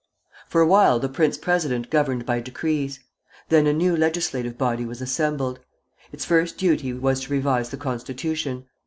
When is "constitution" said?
7.77-8.65